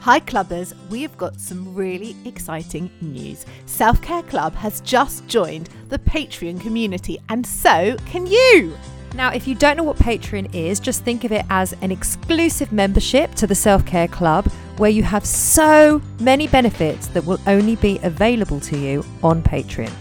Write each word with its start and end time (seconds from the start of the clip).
Hi, 0.00 0.20
clubbers. 0.20 0.72
We 0.88 1.02
have 1.02 1.16
got 1.16 1.40
some 1.40 1.74
really 1.74 2.14
exciting 2.24 2.90
news. 3.00 3.44
Self 3.66 4.00
Care 4.00 4.22
Club 4.22 4.54
has 4.54 4.80
just 4.82 5.26
joined 5.26 5.68
the 5.88 5.98
Patreon 5.98 6.60
community, 6.60 7.18
and 7.28 7.44
so 7.44 7.96
can 8.06 8.26
you. 8.26 8.76
Now, 9.14 9.32
if 9.32 9.48
you 9.48 9.54
don't 9.54 9.76
know 9.76 9.82
what 9.82 9.96
Patreon 9.96 10.54
is, 10.54 10.78
just 10.78 11.02
think 11.02 11.24
of 11.24 11.32
it 11.32 11.44
as 11.50 11.74
an 11.80 11.90
exclusive 11.90 12.70
membership 12.70 13.34
to 13.34 13.46
the 13.46 13.54
Self 13.54 13.84
Care 13.84 14.08
Club 14.08 14.46
where 14.76 14.90
you 14.90 15.02
have 15.02 15.24
so 15.24 16.00
many 16.20 16.46
benefits 16.46 17.06
that 17.08 17.24
will 17.24 17.40
only 17.46 17.76
be 17.76 17.98
available 18.02 18.60
to 18.60 18.78
you 18.78 19.04
on 19.22 19.42
Patreon. 19.42 19.92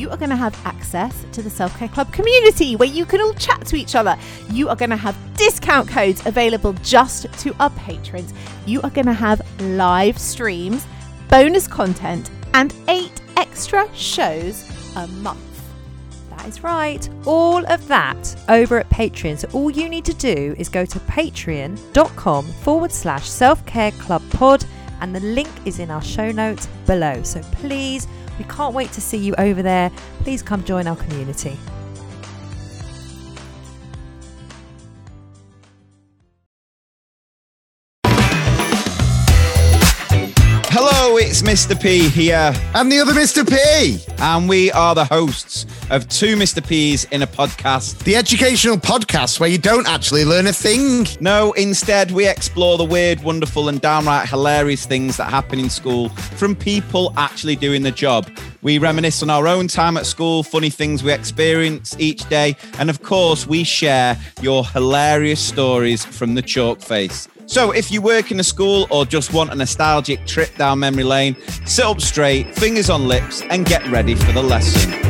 You 0.00 0.08
are 0.08 0.16
going 0.16 0.30
to 0.30 0.36
have 0.36 0.58
access 0.64 1.26
to 1.32 1.42
the 1.42 1.50
Self 1.50 1.76
Care 1.76 1.88
Club 1.88 2.10
community 2.10 2.74
where 2.74 2.88
you 2.88 3.04
can 3.04 3.20
all 3.20 3.34
chat 3.34 3.66
to 3.66 3.76
each 3.76 3.94
other. 3.94 4.16
You 4.50 4.70
are 4.70 4.74
going 4.74 4.88
to 4.88 4.96
have 4.96 5.14
discount 5.36 5.90
codes 5.90 6.24
available 6.24 6.72
just 6.82 7.30
to 7.40 7.54
our 7.60 7.68
patrons. 7.72 8.32
You 8.64 8.80
are 8.80 8.88
going 8.88 9.08
to 9.08 9.12
have 9.12 9.42
live 9.60 10.16
streams, 10.16 10.86
bonus 11.28 11.68
content, 11.68 12.30
and 12.54 12.74
eight 12.88 13.20
extra 13.36 13.94
shows 13.94 14.66
a 14.96 15.06
month. 15.06 15.38
That 16.30 16.48
is 16.48 16.64
right. 16.64 17.06
All 17.26 17.70
of 17.70 17.86
that 17.88 18.42
over 18.48 18.78
at 18.78 18.88
Patreon. 18.88 19.38
So 19.40 19.48
all 19.52 19.70
you 19.70 19.86
need 19.86 20.06
to 20.06 20.14
do 20.14 20.54
is 20.56 20.70
go 20.70 20.86
to 20.86 20.98
patreon.com 21.00 22.44
forward 22.46 22.90
slash 22.90 23.28
self 23.28 23.66
care 23.66 23.92
club 23.92 24.22
pod, 24.30 24.64
and 25.02 25.14
the 25.14 25.20
link 25.20 25.50
is 25.66 25.78
in 25.78 25.90
our 25.90 26.02
show 26.02 26.32
notes 26.32 26.68
below. 26.86 27.22
So 27.22 27.42
please, 27.52 28.08
we 28.40 28.44
can't 28.44 28.74
wait 28.74 28.90
to 28.92 29.02
see 29.02 29.18
you 29.18 29.34
over 29.36 29.60
there. 29.62 29.90
Please 30.20 30.42
come 30.42 30.64
join 30.64 30.86
our 30.86 30.96
community. 30.96 31.58
Hello, 40.72 41.16
it's 41.16 41.42
Mr. 41.42 41.78
P 41.80 42.08
here, 42.08 42.52
And 42.74 42.92
the 42.92 43.00
other 43.00 43.12
Mr. 43.12 43.44
P, 43.44 43.98
and 44.18 44.48
we 44.48 44.70
are 44.70 44.94
the 44.94 45.04
hosts 45.04 45.66
of 45.90 46.08
Two 46.08 46.36
Mr. 46.36 46.64
P's 46.64 47.02
in 47.06 47.22
a 47.22 47.26
podcast. 47.26 47.98
the 48.04 48.14
educational 48.14 48.76
podcast 48.76 49.40
where 49.40 49.48
you 49.48 49.58
don't 49.58 49.88
actually 49.88 50.24
learn 50.24 50.46
a 50.46 50.52
thing. 50.52 51.08
No, 51.18 51.50
instead, 51.54 52.12
we 52.12 52.28
explore 52.28 52.78
the 52.78 52.84
weird, 52.84 53.20
wonderful, 53.24 53.68
and 53.68 53.80
downright 53.80 54.28
hilarious 54.28 54.86
things 54.86 55.16
that 55.16 55.28
happen 55.28 55.58
in 55.58 55.68
school 55.68 56.08
from 56.08 56.54
people 56.54 57.12
actually 57.16 57.56
doing 57.56 57.82
the 57.82 57.90
job. 57.90 58.30
We 58.62 58.78
reminisce 58.78 59.24
on 59.24 59.30
our 59.30 59.48
own 59.48 59.66
time 59.66 59.96
at 59.96 60.06
school, 60.06 60.44
funny 60.44 60.70
things 60.70 61.02
we 61.02 61.12
experience 61.12 61.96
each 61.98 62.28
day, 62.28 62.56
and 62.78 62.88
of 62.90 63.02
course, 63.02 63.44
we 63.44 63.64
share 63.64 64.16
your 64.40 64.64
hilarious 64.64 65.40
stories 65.40 66.04
from 66.04 66.36
the 66.36 66.42
chalk 66.42 66.80
face. 66.80 67.26
So, 67.50 67.72
if 67.72 67.90
you 67.90 68.00
work 68.00 68.30
in 68.30 68.38
a 68.38 68.44
school 68.44 68.86
or 68.90 69.04
just 69.04 69.32
want 69.32 69.50
a 69.50 69.56
nostalgic 69.56 70.24
trip 70.24 70.54
down 70.54 70.78
memory 70.78 71.02
lane, 71.02 71.34
sit 71.66 71.84
up 71.84 72.00
straight, 72.00 72.54
fingers 72.54 72.88
on 72.88 73.08
lips, 73.08 73.42
and 73.50 73.66
get 73.66 73.84
ready 73.88 74.14
for 74.14 74.30
the 74.30 74.40
lesson. 74.40 75.09